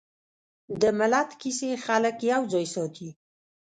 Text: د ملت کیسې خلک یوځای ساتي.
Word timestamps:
د 0.81 0.83
ملت 0.99 1.29
کیسې 1.41 1.69
خلک 1.85 2.15
یوځای 2.31 2.65
ساتي. 2.73 3.09